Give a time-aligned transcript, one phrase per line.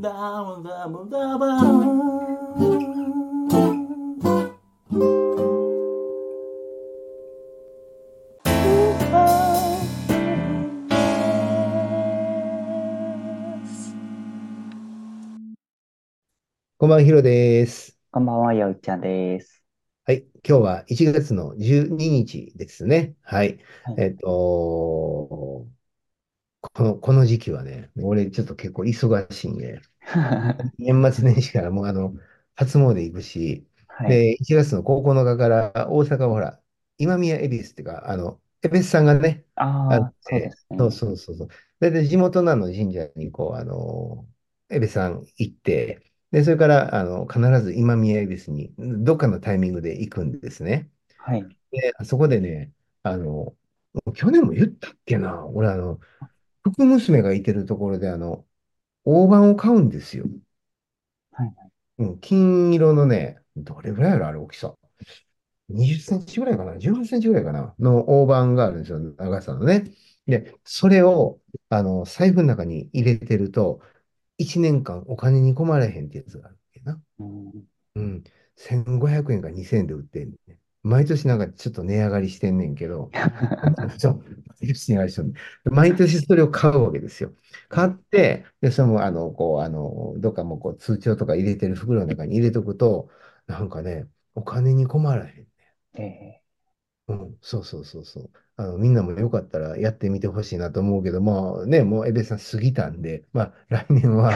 [0.00, 0.08] ダ
[0.42, 1.70] ブダブダブダブ
[16.78, 17.98] こんばんは、ヒロです。
[18.10, 19.62] こんばんは、ようちゃんです。
[20.06, 20.24] はい。
[20.48, 23.16] 今日は1月の12日ですね。
[23.20, 23.58] はい。
[23.84, 25.66] はいえっと、
[26.60, 29.80] この、この時期はね、俺ちょっと結構忙しいんで、
[30.78, 32.14] 年末年始からもうあの、
[32.54, 34.22] 初詣行くし、はい。
[34.22, 36.60] で、1月の9日から大阪はほら、
[36.98, 39.46] 今宮恵比寿っていうか、あの、恵比寿さんがね、
[39.88, 40.56] あっああ、そうて。
[40.78, 41.48] そうそうそうそう。
[41.80, 44.26] で、で、地元なの神社に、こう、あの、
[44.68, 50.90] 恵比寿さん行って、で、それから、あの、必ず今宮恵比寿に、どっかのタイミングで行くんですね。
[51.18, 51.50] はい。
[51.70, 53.56] で、あそこでね、あの、
[54.14, 56.00] 去年も言ったっけな、俺、あの、
[56.62, 58.46] 福娘がいてるところで、あの、
[59.04, 60.26] 大判を買うんですよ。
[61.32, 61.70] はい。
[61.98, 64.74] うん、金色のね、どれぐらいやろ、あれ、大きさ。
[65.68, 69.92] 20センチぐらいかな、18センチぐらいかな、の大判があるんですよ、長さのね。
[70.26, 71.40] で、それを、
[71.70, 73.82] あの、財布の中に入れてると、
[74.38, 77.02] 1年間お金に困らへんってやつがあるっけな。
[77.18, 78.24] うん、うん。
[78.56, 80.59] 1500円か2000円で売ってんねん。
[80.82, 83.14] 毎年なんかちょっと値上がりしてんねんけど、
[84.60, 87.34] 毎年値上がりしてんねん毎年それを買うわけですよ。
[87.68, 93.10] 買って、で、その、あの、こう、あの、どっかもこう通帳とか入れてる袋の中に入れとくと、
[93.46, 95.46] なんかね、お金に困らへん。
[95.94, 96.40] え
[97.08, 98.30] うん、そうそうそうそう。
[98.56, 104.32] あの、みんなもよかったらやってみてほしいなと思うけど、まあね、もうエベさん過ぎたんで、まあ来年は、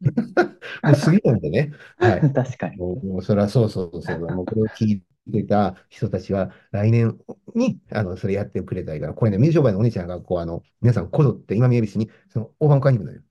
[0.84, 2.28] もう過ぎたんでね、はい。
[2.28, 2.76] ー確かに。
[2.76, 7.18] もう、もうそれはそうそうそう、もうこれを聞いてた人たちは来年
[7.54, 13.22] に、あの、それやってくれたいから、これね、水商売のお姉ちゃんが、こう、あの、皆さんこぞって今見えびしに、その、大判買いに行くのよ。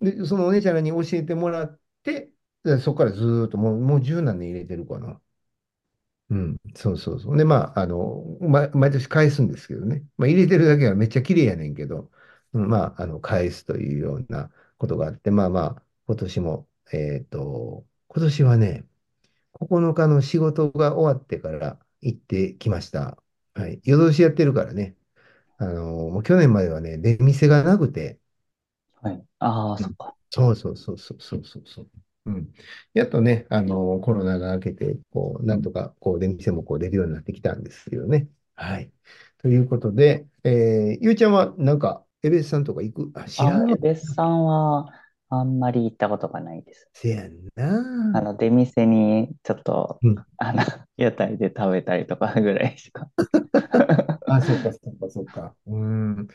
[0.00, 2.32] で、そのお姉ちゃんに教えてもらって、
[2.64, 5.20] でそこからずーっともう、もう十何年入れてるかな。
[6.30, 7.36] うん、そうそうそう。
[7.36, 10.02] で、まあ、あの、ま、毎年返すんですけどね。
[10.16, 12.10] まあ、入れてるだけはめっちゃ綺麗やねんけど、
[12.54, 18.86] うんまあ、あの、返すというようなことがあって、まあまあ、今年も、えっと、今年はね、
[19.52, 23.22] 9日の仕事が終わってから行ってきました。
[23.54, 23.80] はい。
[23.84, 24.96] 夜通しやってるからね。
[25.58, 28.20] あの、もう去年まではね、出店がなくて、
[29.02, 29.24] はい。
[29.38, 30.16] ああ、そっか。
[30.30, 31.90] そうそうそうそうそうそうそう。
[32.26, 32.52] うん。
[32.94, 38.28] やっとね、あの、コロナが明けて、こう、なんとか、こう、出店もこう出るようになってきたんですよね。
[38.54, 38.92] はい。
[39.38, 43.20] ということで、えー、ゆうちゃんはなんか、エベスさんとか行く？
[43.20, 44.92] あ、知らあ、んエベスさんは、
[45.32, 46.88] あんまり行ったことがないです。
[46.94, 47.48] せやん
[48.12, 48.22] あな。
[48.22, 50.24] の、出店に、ちょっと、うん。
[50.36, 50.62] あの、
[50.96, 53.10] 屋台で食べたりとかぐらいしか。
[54.26, 55.56] あ、そっか、そっか、そっか。
[55.66, 55.74] うー
[56.22, 56.28] ん。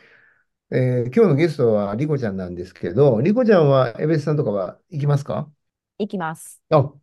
[0.72, 5.52] えー、今日のゲストはリコちゃんなんですけど、リコちゃんはエベスさんとかは行きますか？
[6.00, 6.62] 行きます。
[6.70, 6.94] あ、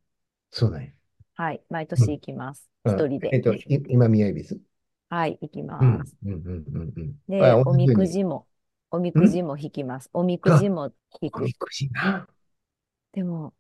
[0.51, 0.93] そうなんや。
[1.35, 1.65] はい。
[1.69, 2.13] 毎年うん。
[2.13, 2.69] 行きます。
[2.85, 2.97] うん。
[2.97, 3.37] 一人で。
[3.37, 4.61] えっと、い今宮恵比寿。
[5.09, 6.15] はい、行きうん、ます。
[6.25, 7.19] うん、うん、うん、うん。
[7.29, 7.91] で、あ、おみ。
[7.91, 8.47] くじも、
[8.95, 10.09] おみくんじも引きます。
[10.13, 11.39] おみくじあ、も引く。
[11.39, 12.29] おみくじな。
[13.11, 13.53] でも、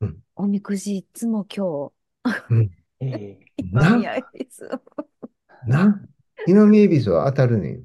[0.00, 1.92] うん、おみくじいつも今
[2.50, 2.70] うん。
[3.00, 4.68] ええ日、今 な、宮です。
[5.62, 6.00] な、
[6.46, 7.84] 今宮恵比寿は当たるねん。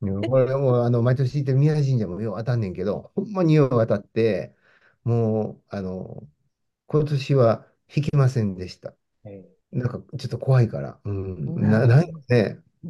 [0.00, 4.54] これもう、あの、毎年行ってる宮神社もよう当たんねんけど、ほんまによう当たって、
[5.04, 6.26] もう、あの、
[6.86, 8.94] 今年は引きませんでした。
[9.24, 10.98] えなんか、ちょっと怖いから。
[11.04, 12.88] う、うんん、な、なんかね、う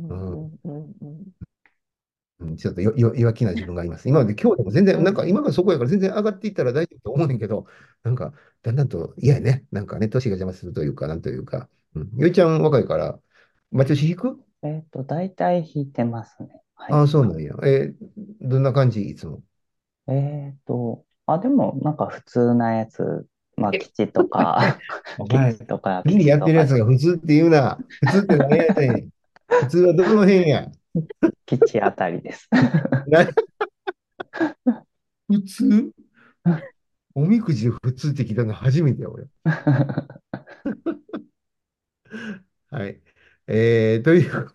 [2.47, 4.09] ん、ちょっとよ、よ、弱気な自分がいます。
[4.09, 7.67] 今まで今日でも全然、うんなんか今がそこやから全然上がっていったら大丈夫と思うねんけど、
[8.03, 8.33] なんか、
[8.63, 9.67] だんだんと嫌やね。
[9.73, 11.69] なんかね、年が邪魔するというか、なんというか。
[11.95, 12.11] うん。
[12.17, 13.19] ゆいちゃん若いから、
[13.71, 14.39] 毎年引く？
[14.63, 16.63] えっと、大体引いてますね。
[16.75, 16.93] はい。
[16.93, 17.55] ああ、そうなんや。
[17.65, 18.11] えー
[18.41, 19.43] どんな感じいつも？
[20.09, 23.27] えっと、あ、でも、なんか普通なやつ、
[23.61, 24.79] まあ、基地とか、
[25.29, 27.79] 基地とか、倫理やってるやつが普通って言うな。
[28.01, 29.09] 普通って何やねん。
[29.47, 30.71] 普通はどの辺や。
[31.47, 32.49] 基地あたりです。
[33.09, 33.27] な
[35.29, 35.91] 普通？
[37.15, 39.27] おみくじで普通って聞いたの初めてや、俺。
[42.71, 43.01] はい。
[43.47, 44.55] えー、ということ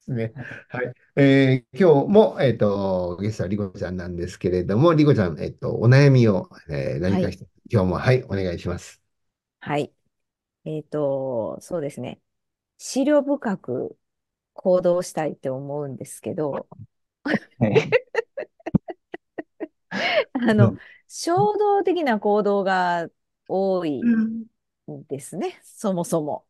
[0.00, 0.32] すね。
[0.68, 0.92] はい。
[1.16, 9.00] えー、今日も、えっと、ゲストはリコちゃんなんですけれども、リコちゃん、えっと、お悩みを、えー何かして、今日も、はい、お願いします。
[9.60, 9.92] はい。
[10.66, 12.20] えっと、そうですね。
[12.96, 13.98] 思慮深く
[14.54, 16.68] 行動したいって思うんですけど、
[17.58, 17.90] はい
[20.32, 20.74] あの、
[21.08, 23.08] 衝動的な行動が
[23.48, 24.02] 多い
[24.90, 26.46] んですね、そもそも。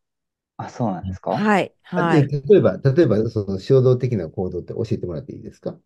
[0.57, 1.31] あ、そうなんですか？
[1.31, 2.29] はい、はい。
[2.29, 5.79] で例えば、例えば、その衝動的な行動って教えてもらっていいですか？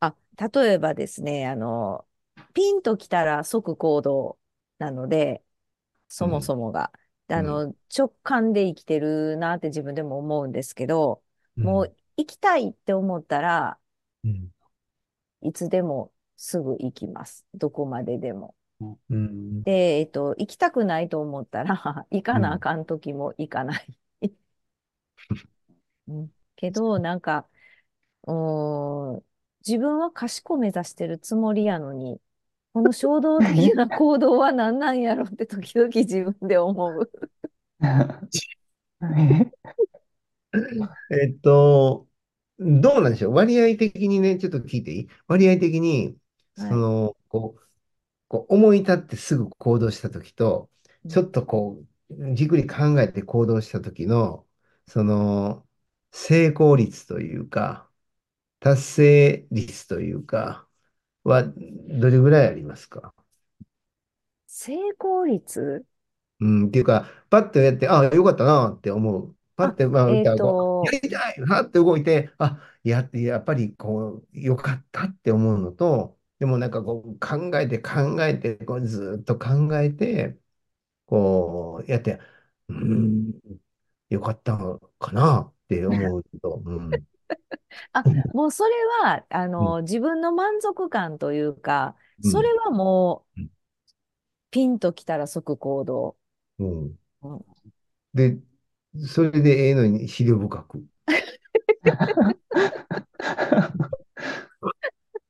[0.00, 0.16] あ、
[0.52, 2.06] 例えばですね、あの、
[2.54, 4.38] ピンときたら即行動
[4.78, 5.42] なので、
[6.08, 6.92] そもそもが。
[7.28, 11.22] であの、直感で生きてるなって自分でも思うんですけど、
[11.56, 13.78] もう行きたいって思ったら
[14.24, 14.50] うん、
[15.42, 17.46] いつでもすぐ行きます。
[17.54, 18.54] どこまででも。
[18.80, 23.98] うん、で、えっと、行きたくないと思ったら、 行かなあかん時も行かない。
[26.08, 27.48] うんけど、なんか、
[29.66, 32.20] 自分は賢目指してるつもりやのに、
[32.74, 37.10] この衝動的な行動は何なんやろって時々自分で思う。
[41.10, 42.08] えっと、
[42.58, 43.34] どうなんでしょう？
[43.34, 45.08] 割合的にね、ちょっと聞いていい？
[45.26, 46.16] 割合的に、
[46.54, 46.82] そはい。
[46.82, 47.62] の、こう、
[48.28, 50.70] こう思い立ってすぐ行動したときと、
[51.08, 54.46] ちょっとこう、じっくり考えて行動したときの、
[54.88, 55.66] その、
[56.12, 57.90] 成功率というか、
[58.60, 60.68] 達成率というか、
[61.24, 63.14] は、どれぐらいありますか？
[64.46, 65.84] 成功率？
[66.40, 69.36] うん、っていうか、パッとやって、ああ、よかったなって思う。
[69.56, 70.82] パッて、まあ、えっこと。
[70.82, 80.36] うやりたいはって動いて、あ、やって、やっぱりこう、よかったって思うのと、でもなんかこう、考えて考えて、こうずっと考えて、
[81.06, 82.20] こう、やって、
[82.68, 83.40] うーん、
[84.10, 87.06] よかったのかなって思うと、うん、
[87.92, 93.50] あ、 もうそれは、あの、自分の満足感というか、うんそれはもううん、
[94.52, 96.16] ピンときたら即行動。
[96.58, 97.44] うんうん。
[98.14, 98.38] で、
[99.08, 100.84] それでええのに、資料深く。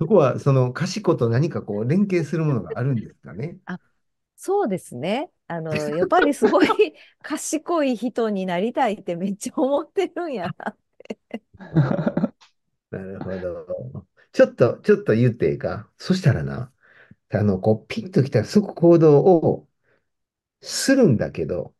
[0.01, 3.59] そこは、その、賢と何かこう、連携するものがあるんですかね？
[4.37, 5.31] そうですね。
[5.47, 6.69] あの、 やっぱりすごい
[7.23, 10.77] 賢い人になりたいってめっちゃ思ってるんやな。
[12.91, 14.09] なるほど。
[14.33, 15.91] ちょっと、ちょっと言っていいか？
[15.99, 16.73] そしたらな、
[17.31, 19.69] あの、こう、ピンときたら即行動を
[20.63, 21.75] するんだけど、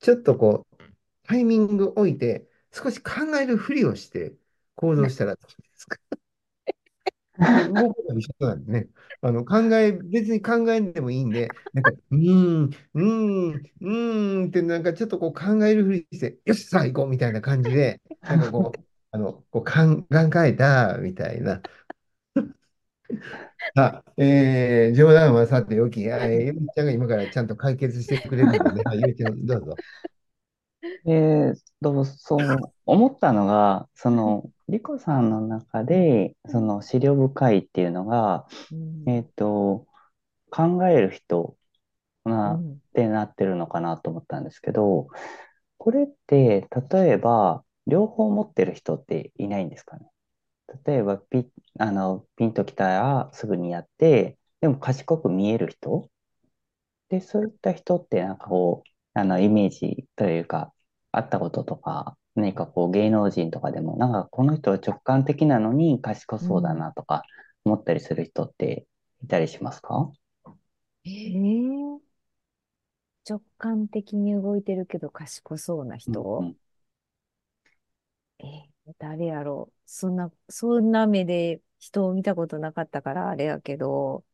[0.00, 0.84] ちょっとこう、
[1.24, 4.34] タイミング置いて、少し考えるふりをして
[4.76, 5.98] 行動したらどうですか？
[7.40, 8.88] 動くの一緒なんでね。
[9.22, 20.02] あの、考え、別に考えんでもいいんで、なんか、 うーん、うーん、うーんって、なんかちょっとこう考えるふりして、よし、さあ行こうみたいな感じで、なんかこう、 あの、こう考
[20.32, 21.62] 考えた、みたいな。
[23.74, 29.80] あ、えー、冗談はさておき、あえーゆみちゃんが今からちゃんと解決してくれるので、はい、ゆみちゃん、どうぞ。
[31.06, 39.08] えーと、そう、思ったのが、その、リコさんの中で、その、思慮深いっていうのが、うん。
[39.08, 39.86] えっと、
[40.50, 41.56] 考える人
[42.24, 42.80] な、っうん。
[42.94, 45.08] てなってるのかなと思ったんですけど、
[45.78, 50.06] これって、例えば、両方持ってる人っていないんですかね？
[50.86, 51.48] 例えば、ピ、
[51.78, 56.08] あの、ピンときたらすぐにやって、でも賢く見える人？
[57.08, 60.72] で、そういった人って、なんかこう、あの、イメージというか、
[61.12, 67.22] 会ったこととか、何かこう、芸能人とかでも、なんかこの人は直感的なのに賢そうだなとか
[67.64, 68.86] 思ったりする人って
[69.22, 70.10] いたりしますか？
[71.04, 72.00] えー。
[73.28, 76.56] 直感的に動いてるけど賢そうな人、うん。
[78.38, 79.74] えー誰やろう。
[79.86, 84.24] そんな、そんな目で人を見たことなかったからあれやけど、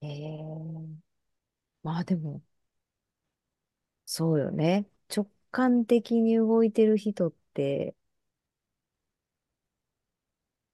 [0.00, 0.96] えー、
[1.82, 2.42] まあでも、
[4.06, 4.86] そうよね。
[5.14, 7.94] 直感的に動いてる人って、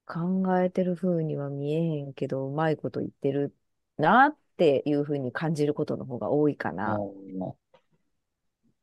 [0.07, 3.55] 考えてる風には見えへんけど、うまいこと言ってる
[3.97, 7.03] なっていう風に感じることの方が多いかな。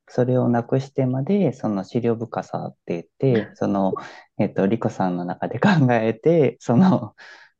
[0.09, 3.95] それをなくしてまで、その資料深さって言って、 その、
[4.39, 7.15] えっと、リコさんの中で考えて、その、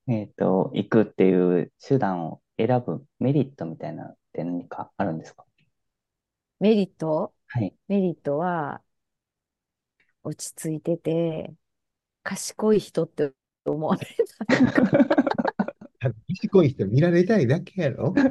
[0.09, 5.45] えっと、行くっていう手段を選ぶメリットみたいなのって何かあるんですか？
[6.61, 7.35] メリット？
[7.55, 7.75] はい。
[7.87, 8.83] メリットは、
[10.23, 11.53] 落ち着いてて、
[12.23, 13.33] 賢い人って
[13.67, 14.07] 思われ
[14.39, 14.47] た。
[16.29, 18.15] 賢い人見られたいだけやろ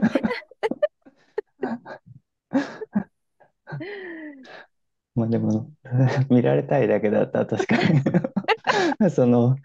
[5.14, 5.72] まあでも、
[6.32, 8.02] 見られたいだけだったら確かに
[9.10, 9.56] その、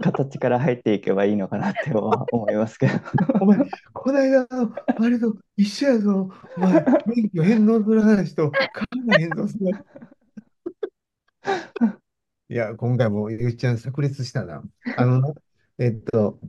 [0.00, 2.92] 形から入っていけばいいのかなっては 思いますけど。
[3.40, 3.58] お前、
[3.92, 6.30] こないだの、あれと一緒やぞ。
[6.56, 9.70] お前、免許返納する話と変わらへんぞ、それ。
[12.50, 14.62] いや、今回もゆうちゃん炸裂したな。
[14.96, 15.34] あの、
[15.78, 16.40] えっと、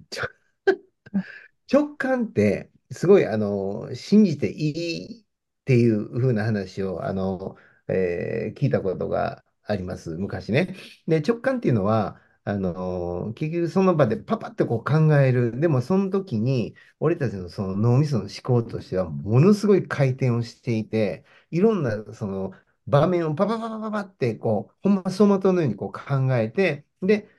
[1.72, 4.72] 直感って、すごい、あの、信じてい
[5.20, 5.26] いっ
[5.66, 10.76] ていう風な話を、あの、えー聞いたことがあります、昔ね。
[11.08, 15.60] で、直感っていうのは、あの、結局その場でパパってこう考える。
[15.60, 22.54] でも、その時に、俺たちのその脳みその思考としては、ものすごい回転をしていて、いろんな、その、
[22.88, 27.30] 場面をパパパパパパって、こう、ほんま走馬灯のようにこう考えて、で、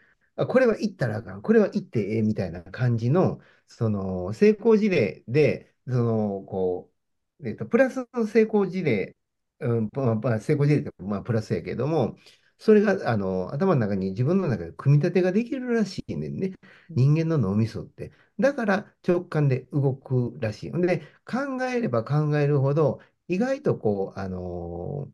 [0.49, 6.93] これは言ったらあかん、これは言ってええみたいな感じの、その成功事例で、その、こ
[7.41, 9.17] う、えっと、プラスの成功事例、
[9.61, 12.17] うん、まあ、まあ成功事例って、まあ、プラスやけども、
[12.59, 16.53] それが、あの、頭の中に自分の中で組み立てができるらしいねんね。
[16.95, 18.13] 人間の脳みそって。
[18.39, 20.73] だから直感で動くらしい。
[20.73, 25.13] で、考えれば考えるほど、意外とこう、あの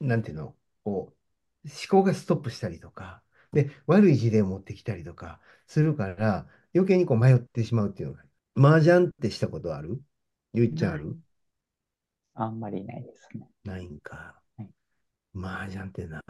[0.00, 1.12] なんていうの、こ
[1.64, 3.22] う、思考がストップしたりとか、
[3.52, 8.24] で、悪い事例を持ってきたりとかするから、余計にこう迷ってしまうっていうのが。
[8.56, 10.02] 麻雀ってしたことある？
[10.54, 11.04] ゆいちゃんあない。
[11.04, 11.18] る
[12.34, 13.48] あんまりないですね。
[13.66, 14.40] ないんか。
[14.56, 14.70] はい
[15.36, 16.22] 麻雀ってな、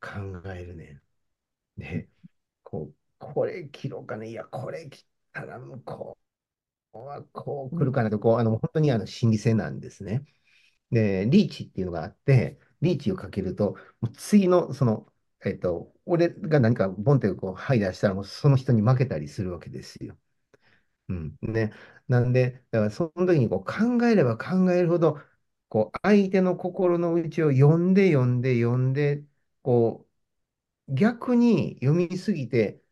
[0.00, 0.10] 考
[0.54, 0.84] えるね
[1.78, 1.80] ん。
[1.80, 2.08] で、
[2.64, 4.30] こう、これ切ろうかね。
[4.30, 6.18] いや、これ切ったら向こ
[6.94, 10.26] うはこううん来るかなと、こう、あの、本当にあの心理戦なんですね。
[10.92, 15.12] で、リーチっていうのがあって、リーチをかけると、もう次の、その、
[15.44, 20.18] えっと、俺が何かボンってこう、ハイダーしたら、もうその人に負けたりするわけですよ。
[21.08, 21.36] うん。
[21.42, 21.72] ね。
[22.08, 25.20] なんで、だからその時にこう考えれば考えるほど、
[25.68, 29.24] こう、相手の心の内を読んで読んで読んで、
[29.62, 30.06] こ
[30.88, 32.82] う、逆に読みすぎて、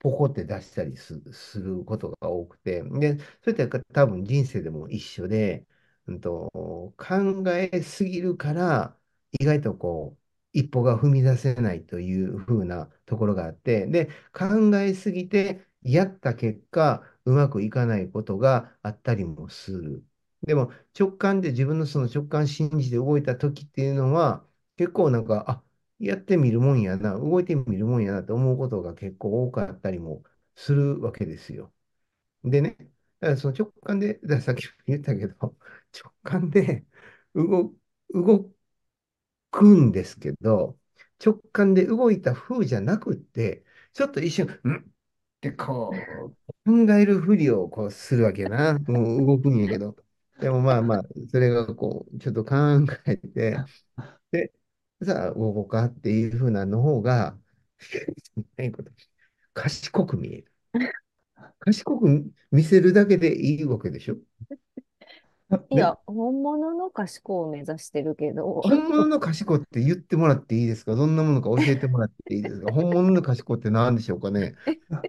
[0.00, 1.14] ポコって出したりす、
[1.60, 5.66] ることが多くて、で、それって多分人生でも一緒で、
[6.06, 6.50] うんと、
[6.98, 8.98] 考えすぎるから、
[9.40, 20.04] 意外とこう、一歩が踏み出せないという風なところがあって、で、考えすぎて、やった結果、うまくいかないことがあったりもする。
[20.46, 25.64] でも、直感で自分のその直感信じて動いた時っていうのは、結構なんか、あ、
[25.98, 30.24] やってみるもんやな、動いてみるもんやなと思うことが結構多かったりも
[30.54, 31.74] するわけですよ。
[32.44, 32.76] でね、
[33.20, 36.86] だからその直感で、ださっきも言ったけど、直感で
[37.34, 37.74] 動、
[38.10, 38.52] 動
[39.50, 40.78] くんですけど、
[41.24, 44.84] 直感で動いた風じゃなくって、ちょっと一瞬、んっ
[45.40, 46.32] てこ
[46.66, 48.78] う、考えるふりをこうするわけやな。
[48.80, 49.96] もう動くんやけど。
[50.40, 52.54] でもまあまあ、それがこう、ちょっと考
[53.06, 53.56] えて、
[54.32, 54.52] で、
[55.02, 57.38] さあ、動こうかっていうふうなの方が、
[58.56, 58.90] ないこと
[59.54, 60.52] 賢く見える。
[61.60, 64.14] 賢く見せるだけでいいわけでしょ？
[64.14, 64.20] ね。
[65.70, 70.94] いや、本物の賢を目指してるけど、本物の賢って言ってもらっていいですか？
[70.94, 72.72] どんなものか教えてもらっていいですか？
[72.72, 74.54] 本物の賢って何でしょうかね？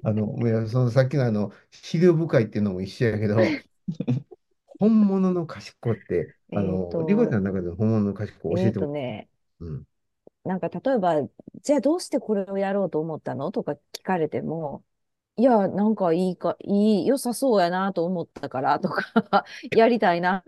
[0.04, 3.38] あの、いやそのさっきのあの、資料深いっていうのも一緒やけど、
[4.80, 9.30] 本物の賢って、あえっの、リコちゃと、んの中での本物の賢教えっえてもとね、
[9.60, 9.74] らう。
[9.74, 9.88] うん。
[10.44, 11.16] なんか例えば、
[11.62, 14.84] じゃあどうしてこれをやろうと思ったのとか聞かれても、
[15.38, 20.44] いや、なんかいいか、いい、良さそうやなと思ったからとか、 やりたいな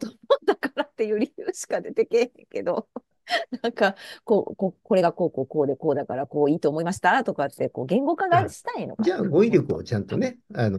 [0.00, 2.88] と思ったからっていう理由しか出てけえへんけど、
[3.62, 9.84] なんか、こう、こ、これがこう、こう、こうで、こうだから、こういいと思いましたとかって、こう、言語化があ、したいのかじゃあな、語彙力を。
[9.84, 10.78] ちゃんとね、 あの、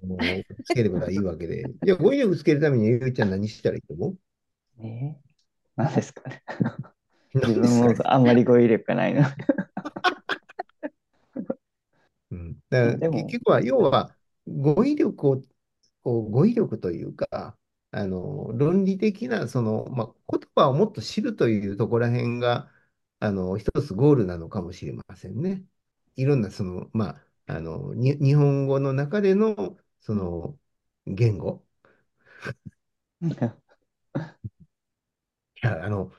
[0.63, 1.63] つければいいわけで。
[1.83, 4.17] じゃあ語彙力つけるためにゆうちゃん何したらいいと思う？
[4.79, 5.15] えー、
[5.75, 6.43] 何ですかね。
[7.33, 8.15] 自分も何ですかね。
[8.15, 9.23] あんまり語彙力がないの。
[12.31, 12.57] うん。
[12.69, 14.15] だからでも、結局は、要は、
[14.47, 15.41] 語彙力を、
[16.03, 17.57] こう語彙力というか、
[17.95, 22.71] あの、論理的な、その、まあ、言葉をもっと知るというところら辺が、
[23.19, 25.65] あの、一つゴールなのかもしれませんね。
[26.15, 30.59] いろんな、その、まあ、あの、に、日本語の中での、その、
[31.07, 31.65] 言語。
[35.63, 36.11] いや、あの、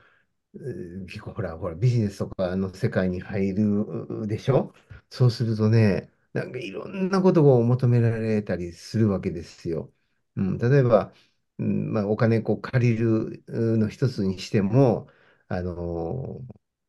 [0.55, 4.73] えー結構ほら、ほら、ビジネスとかの世界に入るでしょ？
[5.09, 9.93] そうするとね、なんかいろんなことを求められたりするわけですよ。
[10.37, 11.13] うん、例えば、
[11.59, 15.07] うんまあ、お金こう借りるの一つにしても、
[15.47, 16.41] あの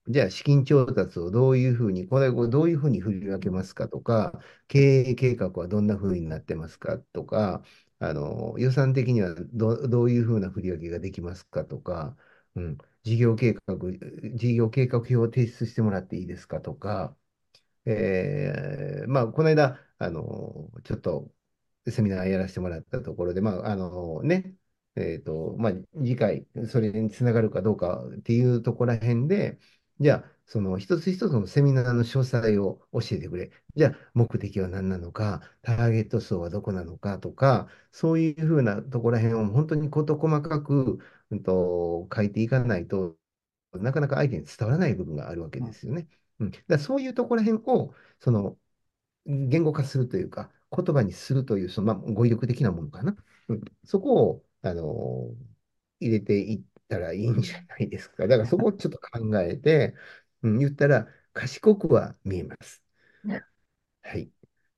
[0.09, 4.79] じゃあ資金調達をどういうふうに、これをどういうふうに振り分けますかとか、経
[5.11, 7.63] 営計画はどんなふうになってますかとか、
[8.01, 9.71] あの予算的にはど、
[10.05, 12.17] ういうふうな振り分けができますかとか、
[12.55, 13.77] うん、事業計画、
[14.37, 17.17] 事業計画表を提出してもらっていいですかとか、
[17.87, 21.33] えーまあ、この間、あの、ちょっと
[21.89, 24.55] セミナーやらせてもらったところで、まあ、あのね、
[25.01, 29.59] えっと、まあ、次回、それにつながるかどうかっていうところらへんで、
[30.01, 33.51] じゃあ、その一つ一つのセミナーの詳細を教えてくれ。
[33.77, 40.99] じゃあ、目的は何なのか、ターゲット層はどこなのかとか、そういうふうなところらへんを本当に事細かく、
[41.31, 43.17] うんと、書いていかないと、
[43.75, 46.09] なかなか相手に伝わらない部分があるわけですよね。
[46.41, 48.59] うん、だそういうところらへんを、その、
[49.27, 53.17] 言語化するというか、言葉にするという、その、まあ、語彙力的なものかな。
[53.49, 55.35] うん、そこを、あの
[56.01, 58.27] 入れていったらいいんじゃないですか。
[58.27, 59.95] だからそこをちょっと考えて、
[60.43, 62.83] うん、言ったら、賢くは見えます。
[64.03, 64.31] はい。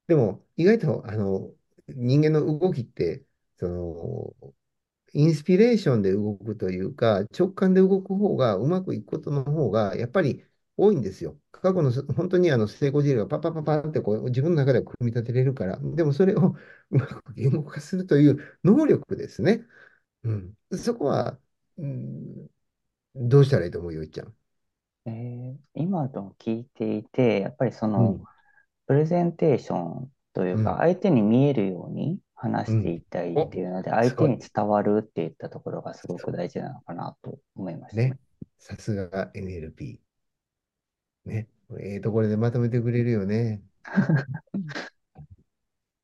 [0.09, 1.55] でも、意外と、あの、
[1.89, 3.25] 人間の動きって、
[3.57, 4.55] その、
[5.15, 10.45] インスピレーションで動くというか、直感で動く方がうまくいくことの方が、やっぱり
[10.77, 11.41] 多いんですよ。
[11.63, 16.57] 過去の本当にあの成功事例がパッパッパッパってこう自分の中で組み立てれるから、でもそれを
[16.91, 19.67] うまく言語化するという能力ですね。
[20.25, 21.39] うん、そこは、
[21.79, 22.49] うん、
[23.15, 24.35] どうしたらいいと思うよ、いっちゃん？
[25.07, 28.25] えー、今の聞いていて、やっぱりその、うん、
[28.87, 32.81] プレゼンテーションというか、うん、相手に見えるように話うん。
[32.81, 34.13] していったいっお、ていうので、相。
[34.13, 36.33] 手に伝わるっていったところがすごく。
[36.33, 38.11] 大事なのかなと思いましたね。
[38.11, 38.19] ね。
[38.59, 40.10] さすが NLP。
[41.31, 41.49] ね。
[41.81, 43.63] ええところでまとめてくれるよね。
[43.95, 44.01] う
[44.59, 44.81] ん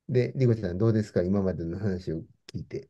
[0.09, 1.23] で、リコちゃんどうですか？
[1.23, 2.89] 今までの話を聞いて。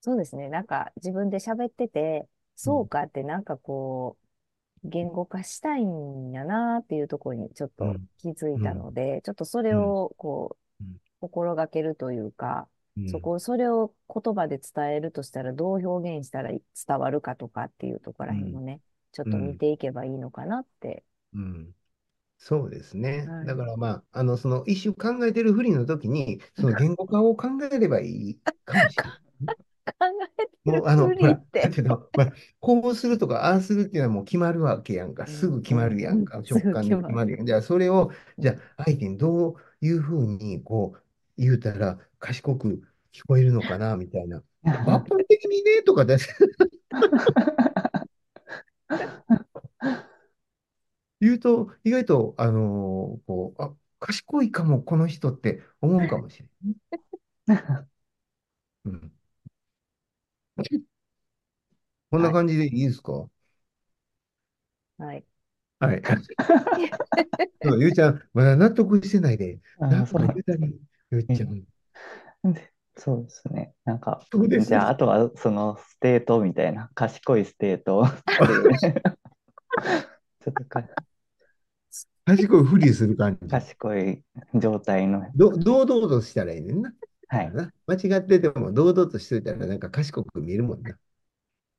[0.00, 0.48] そうですね。
[0.48, 2.28] なんか自分で喋ってて、
[2.64, 4.18] うん、そうかってなんかこ
[4.84, 16.62] う、言語化したいんやなっていうところにちょっとうん、気づいたうん、ので、ちょっとそれうん、をこう、うん、心がけるというか、うん、そこ、それを言葉で伝えるとしたらどう表現したら伝
[17.00, 18.82] わるかとかっていうところらへんをね、
[19.12, 21.04] ちょっと見うん、ていけばいいのかなって。
[21.34, 21.74] うん
[22.44, 23.24] そうですね。
[23.28, 23.46] はい。
[23.46, 29.12] だからまあ、あの、その一瞬考えてるふりの時に、その言語化を考えればいいかもしれない。
[29.86, 29.92] 考
[30.40, 31.68] えてるもう、あの、ふほら、だて。
[31.68, 35.22] けど、まあ、こうするとか、ああするっていうのはもう決まるわけやんか。
[35.22, 35.88] うん、すぐ決ま。
[35.88, 36.42] るやんか。
[36.44, 37.36] す直感でぐ決まる。
[37.36, 37.46] やん。
[37.46, 41.00] じゃあ、それを、うんじゃあ、相手にどういうふうに、こう、
[41.36, 44.42] 言うたら、賢く聞こえるのかな、みたいな。
[44.64, 46.16] 抜本的にね、とかで
[51.22, 56.50] 言うと、意外と、あのーこう、あ、賢いかも、この人って思うかもしれな
[57.56, 57.58] い。
[58.84, 59.12] うん。
[62.12, 62.32] こんなはい。
[62.32, 63.28] 感じでいいですか？
[64.98, 65.24] はい。
[65.80, 66.02] はい。
[67.62, 70.40] そうゆうちゃん、まだ納得してないで、あー、なんか言そう。
[70.40, 70.80] うたり、
[71.10, 71.66] ゆうちゃえん。
[72.52, 73.74] でそうですね。
[73.84, 74.68] なんか、そうです。
[74.68, 78.78] じゃあ、あとはそのステートみたいな、賢いステートっていうね
[80.40, 80.82] ちょっとか
[82.24, 83.48] 賢いふりする感じ。
[83.48, 84.24] 賢い
[84.54, 86.94] 状態の、ど、堂々としたらいいねんな。
[87.28, 87.58] はい。
[87.86, 90.98] 間違ってても、堂々としといたら、なんか賢く見えるもんな。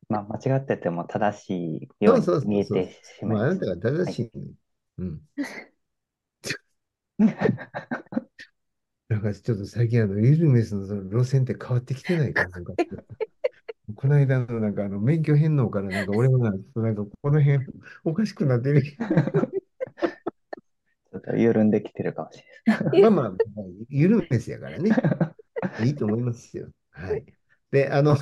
[0.10, 2.30] まあ、間違ってても正しいように。
[2.44, 3.46] 見えてしまいます。
[3.46, 4.20] あなたが正はい。
[4.26, 4.46] しいの。
[5.00, 5.22] うん。
[9.10, 12.74] なんかちょっと最近あの、ユルメスのその路線って変わってきてないかな、なんか。
[13.96, 17.66] この間のなんかあの、免許返納からなんか俺もなんか、なんかこの辺
[18.04, 18.84] おかしくなってる。
[21.24, 23.34] と緩んできてるかもしれない まあまあ、
[23.90, 24.92] ユルメスやからね。
[25.86, 26.70] いいと思いますよ。
[26.92, 27.26] はい。
[27.72, 28.18] で、あの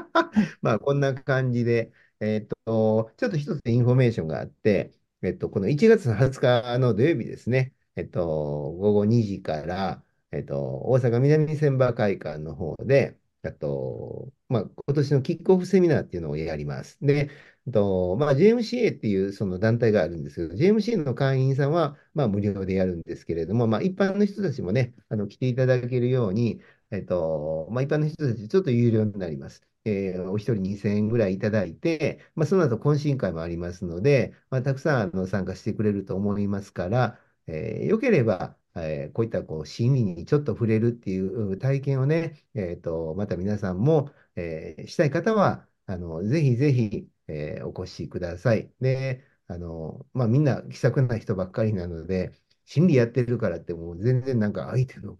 [0.62, 16.98] まあ、こんな感じで、えっと、ちょっと一つインフォメーションがあって、えっと、この1月20日の土曜日ですね、えっと、午後2時から、えっと、大阪南船場会館の方で、えっと、まあ、今年のキックオフセミナーっていうのをやります。
[17.00, 17.30] で、
[17.72, 29.62] と、まあ、JMCA っていうその団体があるんですけど、JMCA の会員さんは、まあ、無料でやるんですけれども、まあ、一般の人たちもね、あの、来ていただけるように、えっと、まあ、一般の人たち、ちょっと有料になります。
[29.84, 48.72] えーお一人2000円ぐらいいただいて、まあ、その後懇親会もありますので、まあ、たくさんあの参加してくれると思いますから、えーよければ、えーこういったこう心理にちょっと触れるっていう体験をね、えーと、また皆さんも、えーしたい方は、あの、ぜひぜひ、えーお越しください。
[48.80, 52.32] で、あの、まあ、みんな気さくな人ばっかりなので、
[52.64, 55.18] 心理やってるからってもう全然なんか相手の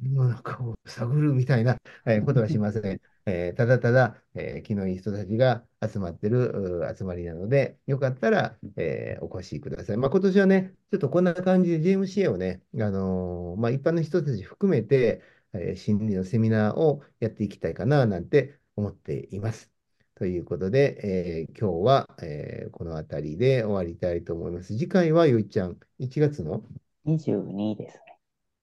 [0.00, 3.00] 心の中を探るみたいなえーことはしません。
[3.26, 9.96] えーただただ、えー気のいい人たちが集まってる集まりなので、よかったら、えーお越しください。
[9.96, 15.22] まあ、今年はね、ちょっとこんな感じで JMCA をね、あのーまあ、一般の人たち含めて、
[15.54, 19.77] え心理のセミナーをやっていきたいかななんて思っています。
[20.18, 24.76] ということで、えー今日は、えーこの辺りで終わりたいと思います。
[24.76, 26.64] 次回はよいちゃん、1月の
[27.06, 28.18] ？22ですね。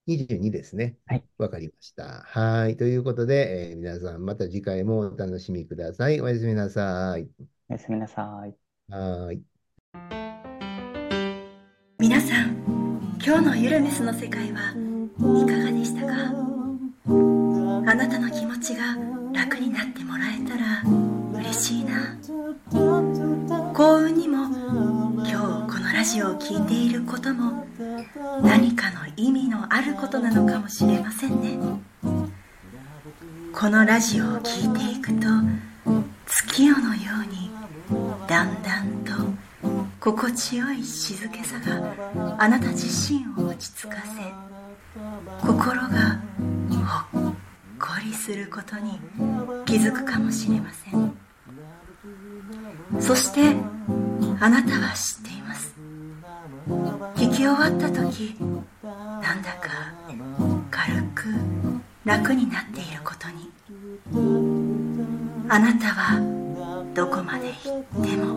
[0.06, 0.96] 22ですね。
[1.06, 1.24] はい。
[1.38, 2.22] わかりました。
[2.26, 2.76] はい。
[2.76, 6.20] ということで、えー皆さんまた次回もお楽しみください。
[6.20, 7.26] おやすみなさい。
[7.70, 8.54] おやすみなさい。
[8.92, 9.42] はーい。
[11.98, 14.72] 皆さん今日のゆるメスの世界は
[15.40, 16.12] いかがでしたか？
[17.88, 18.94] あなたの気持ちが
[19.32, 20.82] 楽になってもらえたら
[21.36, 22.16] 嬉しいな。
[23.74, 27.66] 幸運にも今日このラジオを聴いていることも
[28.42, 31.58] 何かの意味のあることなのかもしれませんね。
[33.52, 35.26] このラジオを聴いていくと
[36.26, 37.50] 月夜のように
[38.26, 39.12] だんだんと
[40.00, 46.20] 心地よい静けさがあなた自身を落ち着かせ心が
[47.12, 47.34] ほっ
[47.78, 48.98] こりすることに
[49.64, 51.15] 気づくかもしれません。
[53.00, 53.54] そして
[54.40, 55.74] あなたは知っています。
[57.14, 58.36] 聞き終わった時
[58.82, 59.92] なんだか
[60.70, 61.34] 軽く
[62.04, 63.50] 楽になっていることに。
[65.48, 66.20] あなたは
[66.94, 68.34] どこまで行っても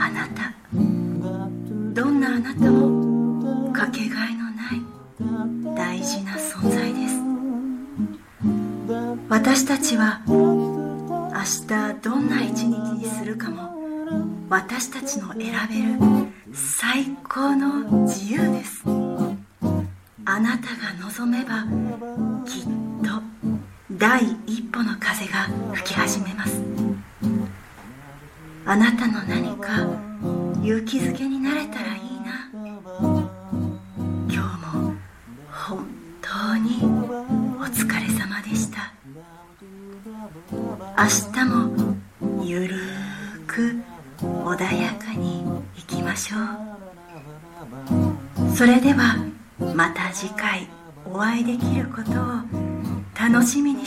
[0.00, 0.52] あなた。
[0.72, 7.18] どんなあなたもかけがえのない大事な存在です。
[9.28, 11.32] 私たちは明
[11.66, 13.77] 日どんな一日にするかも
[14.50, 18.82] 私たちの選べる最高の自由です。
[20.24, 21.64] あなたが望めば
[22.46, 22.62] きっ
[23.04, 23.22] と
[23.92, 26.62] 第一歩の風が吹き始めます。
[28.64, 29.82] あなたの何か
[30.62, 32.07] 勇気づけになれたらいい
[50.20, 50.66] 次回
[51.06, 52.16] お会いできることを
[53.16, 53.77] 楽しみに